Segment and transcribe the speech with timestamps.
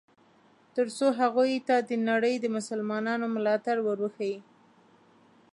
[0.75, 4.37] ترڅو هغوی ته د نړۍ د مسلمانانو ملاتړ ور وښیي.